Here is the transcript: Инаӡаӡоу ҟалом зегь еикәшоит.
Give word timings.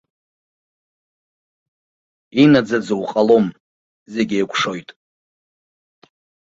Инаӡаӡоу 2.41 3.03
ҟалом 3.11 3.45
зегь 4.13 4.33
еикәшоит. 4.37 4.89